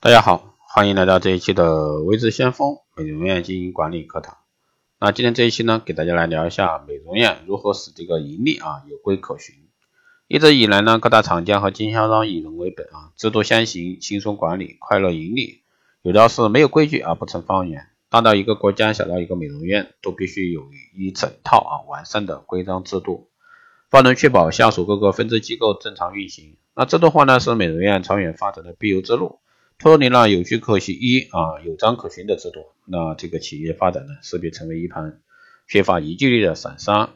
[0.00, 4.36] 大家好，欢迎来到这一期的微知先锋美容院经营管理课堂。
[5.00, 9.56] 那今天这一期呢，给大家来聊一下美容院如何使这个盈利啊有规可循。
[10.28, 15.62] 一直以来呢，各大厂家和经销商以人为本啊，制度先行，轻松管理，快乐盈利。
[16.02, 17.88] 有道是没有规矩啊不成方圆。
[18.08, 23.30] 大到一个国家，小到一个美容院，都必须有一整套啊完善的规章制度，
[23.90, 26.56] 方能确保下属各个分支机构正常运行。
[26.76, 29.40] 那制度化呢，是美容院长远发展的必由之路。
[29.78, 35.20] 脱离了有据可循一啊有章可循的制度，那这个企业发展呢势必成为一盘
[35.68, 37.10] 缺乏凝聚力的散沙。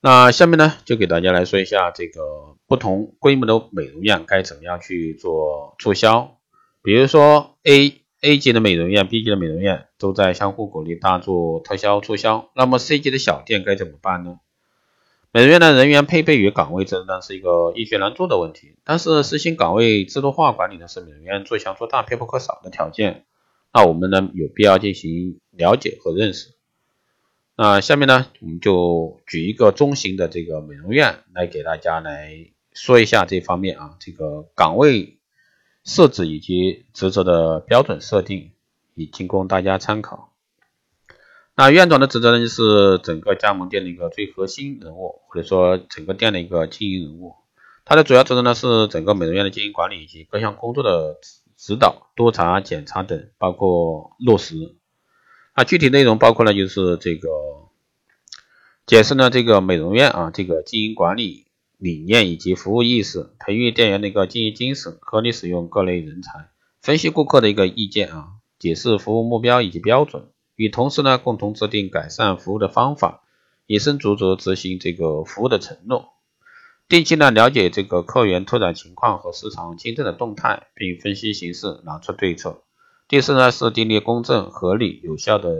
[0.00, 6.38] 那下面呢就给大家来说一下这个不同规模的美容院该怎么样去做促销。
[6.82, 14.38] 比如说 A A 级的美容院、B 级的美容院都在相互鼓励大做特销促销，那么 C 级的小店该怎么办呢？
[15.34, 23.24] 美容院的人员配备与岗位制呢是一个易学难做的问题，但是实行岗位制度化管理呢是美容院做强做大必不可少的条件。
[23.72, 26.50] 那我们呢有必要进行了解和认识。
[27.56, 35.18] 那下面呢我们就举一个中型的这个美容院来给大家来说一下这方面啊，这个岗位
[35.82, 38.50] 设置以及职责的标准设定，
[38.94, 40.31] 以仅供大家参考。
[41.62, 47.36] 那院长的职责呢，就是整个加盟店的一个最核心人物，或者说整个店的一个经营人物。
[47.84, 51.18] 他的主要职责呢，是整个美容院的经营管理以及各项工作的
[51.56, 54.56] 指导、督查、检查等，包括落实。
[55.54, 57.28] 那具体内容包括呢，就是这个
[58.84, 61.46] 解释呢这个美容院啊这个经营管理
[61.78, 66.48] 理念以及服务意识，培育店员的一个经营精神，合理使用各类人才，
[66.80, 70.26] 分析顾客的一个意见啊，解释服务目标以及标准。
[70.56, 73.22] 与同事呢共同制定改善服务的方法，
[73.66, 76.12] 以身作则执行这个服务的承诺。
[76.88, 82.62] 定期呢了解这个客源拓展情况和市场竞争的动态，并分析形势，拿出对策。
[83.08, 85.56] 第四呢是订立公正、合理、有效的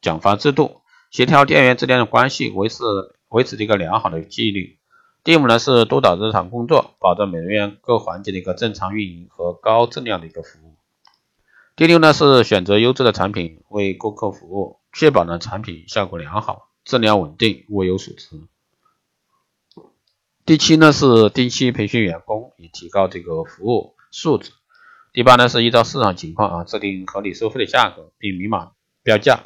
[0.00, 2.84] 奖罚制度，协调店员之间的关系，维持
[3.28, 4.78] 维持这个良好的纪律。
[5.22, 10.69] 第五呢是督导日常工作，保证美容院各环节的一个正常运营和高质量的一个服务。
[11.80, 18.38] 第六呢是选择优质的产品为顾客服务，确保呢产品效果良好、质量稳定、物有所值。
[20.44, 24.50] 第七呢是定期培训员工，以提高这个服务素质。
[25.14, 29.44] 第八呢是依照市场情况啊制定合理收费的价格，并明码标价，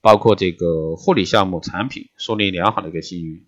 [0.00, 3.46] 包括这个护理项目、产品，树立良好的一个信誉。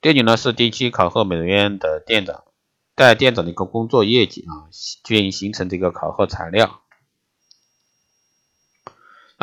[0.00, 2.44] 第九呢是定期考核美容院的店长，
[2.94, 4.70] 带店长的一个工作业绩啊，
[5.02, 6.82] 均形成这个考核材料。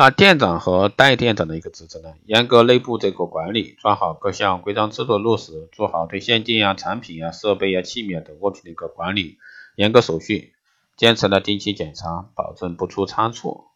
[0.00, 2.14] 那店长和代店长的一个职责呢？
[2.24, 9.38] 严格内部这个管理，抓好各项规章制度落实，做好对现金啊、产品啊、设备啊、器皿等物品的一个管理，
[9.74, 10.52] 严格手续，
[10.96, 13.72] 坚持呢定期检查，保证不出差错。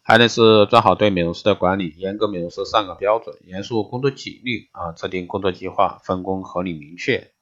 [0.00, 7.32] 还得是抓好对美容师的管理，严格美容师上岗标准，严肃工作纪律啊，制定工作计划，分工合理明确。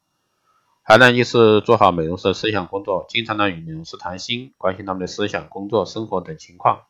[0.82, 6.80] 还能就是做好美容师的思想工作，经常呢与美容师谈心，关心他们的思想、工作、生活等情况。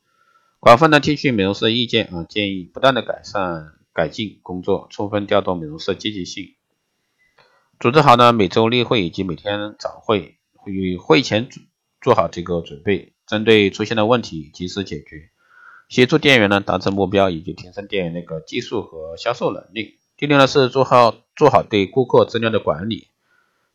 [0.64, 6.54] 广泛的听取美容师的意见啊建议，不断的改善改进工作，充分调动美容师的积极性。
[7.78, 11.62] 组织好呢每周例会以及每天早会，与会前做
[12.00, 15.28] 做好这个准备，针对出现的问题及时解决，
[15.91, 19.98] 协助店员呢达成目标以及提升店员那个技术和销售能力。
[20.16, 23.08] 第六呢是做好做好对顾客资料的管理，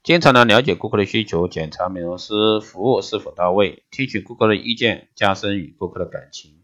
[0.02, 6.59] 经常呢了解顾客的需求，检查美容师服务是否到位，听取顾客的意见，加深与顾客的感情。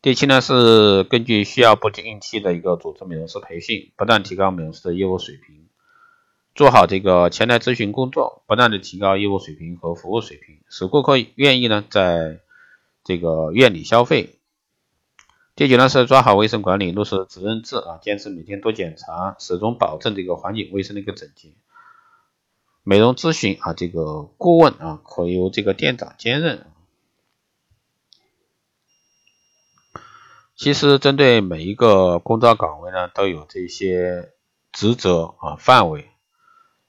[0.00, 5.66] 第七呢是根据需要不定期的一个组织美容师培训，不断提高美容师的业务水平，
[6.54, 12.38] 做好这个前台咨询工作，不断的提高业务水平和服务水平，使顾客愿意呢在
[13.02, 14.36] 这个院里消费。
[15.56, 21.48] 第九呢是抓好卫生管理，落实责任制啊，坚持每天多检查，始终保证这个环境卫生的一个整洁。
[22.84, 26.66] 美容咨询啊，这个顾问啊可由这个店长兼任。
[30.58, 34.32] 其实针对每一个工作岗位呢，都有这些
[34.72, 36.08] 职责啊范围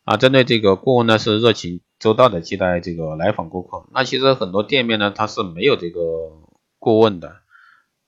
[0.05, 0.17] 啊。
[0.17, 3.85] 针对这个顾问呢，是热情周到的接待这个来访顾客。
[3.93, 6.01] 那其实很多店面呢，它是没有这个
[6.79, 7.35] 顾问的。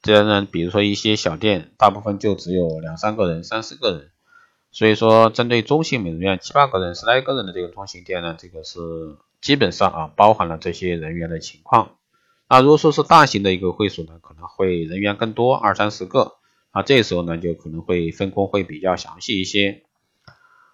[0.02, 4.10] 这样呢，比如说一些小店，大部分就只有两三个人、三四个人。
[4.72, 8.80] 所以说，针对中型美容院七八个人、十来个人的这个中型店呢，这个是
[9.40, 11.98] 基本上啊包含了这些人员的情况。
[12.52, 16.34] 那如果说是大型的一个会所呢，可能会人员更多，二三十个，
[16.72, 19.84] 啊，这时候呢就可能会分工会比较详细一些。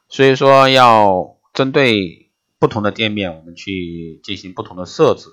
[0.10, 5.28] 所以说要针对不同的店面我们去进行不同的设置。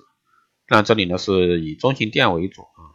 [0.69, 2.93] 那这里呢是以中型店为主啊，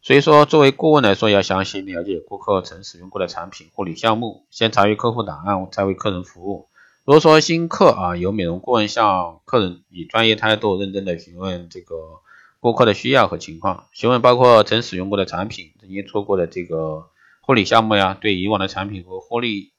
[0.00, 6.70] 所以说作为顾问来说，要详细了解顾客曾使用过的产品、护理项目，先查阅客户档案，再为客人服务。
[7.04, 12.21] 如果说新客啊，由美容顾问向客人以专业态度、认真的询问这个
[12.62, 17.10] 顾客的需要和情况，询问包括曾使用过的产品、曾经做过的这个
[17.40, 19.72] 护理项目呀，对以往的产品和护理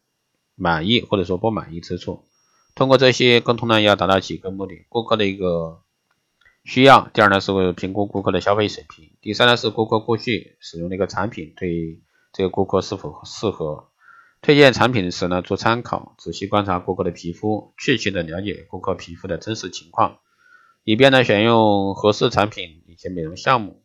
[0.56, 2.25] 满意或者说不满意之处。
[2.75, 5.80] 通过这些沟通呢，要达到几个目的：顾客的一个
[6.65, 12.01] 需要；第二呢，是为评估顾客的消费水平；第三呢，是顾客过去使用的一个产品对
[12.33, 13.88] 这个顾客是否适合。
[14.41, 20.18] 推荐产品时呢，做参考，仔细观察顾客的皮肤，确切的了解顾客皮肤的真实情况，
[20.83, 23.81] 以便呢选用合适产品以及美容项目。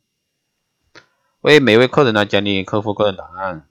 [1.40, 3.68] 为每位客人呢建立客户个人档案，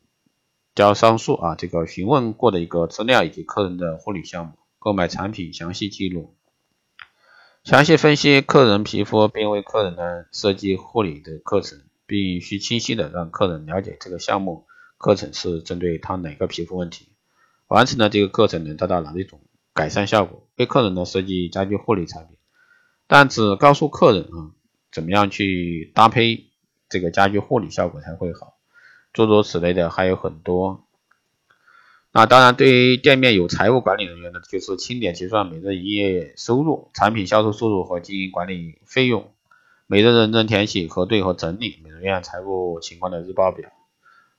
[0.75, 4.53] 交上述啊这个询问过的一个资料以及客人的护理项目。
[4.79, 6.38] 购买产品详细记录，
[7.65, 14.65] 详细分析客人皮肤，并为客人呢设计护理的课程，并需清晰的让客人了解这个项目
[14.97, 17.09] 课程是针对他哪个皮肤问题，
[17.68, 19.41] 完成了这个课程能达到哪一种
[19.73, 20.47] 改善效果。
[20.56, 22.36] 为客人呢设计家居护理产品，
[23.07, 24.51] 但只告诉客人啊
[24.92, 26.45] 怎么样去搭配
[26.89, 28.57] 这个家居护理效果才会好，
[29.13, 30.83] 诸如此类的还有很多。
[32.13, 39.31] 那当然，对于店面有财务管理人员的，就是清点结算每日营业收入、产品销售收入和经营管理费用，
[39.86, 43.69] 每日认真填写、核对和整理美容院财务情况的日报表。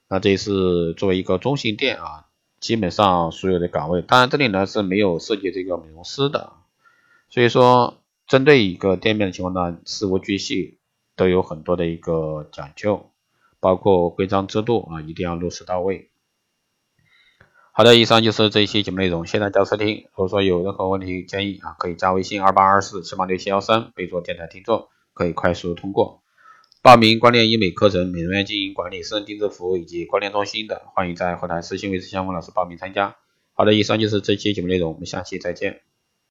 [0.09, 2.25] 那这是作为一个中型店啊，
[2.59, 6.51] 基本上所有的岗位，当然这里呢是没有涉及这个美容师的，
[7.29, 10.77] 所以说针对一个店面的情况呢，事无巨细
[11.15, 13.09] 都有很多的一个讲究，
[13.59, 16.11] 包括规章制度啊，一定要落实到位。
[17.71, 20.03] 好的，以上就是这一期节目内容，谢谢大家收听。
[20.11, 26.21] 如果说有任何问题建议啊，可以加微信二八二四七八六七幺三，备注电台听众，可以快速通过。
[26.83, 33.15] 报名光电医美课程、美容院经营管理、私人定制服务以及光电中心的，欢迎在后台私信为思相锋老师报名参加。
[33.53, 35.81] 好的，以上就是这期节目内容，我们下期再见。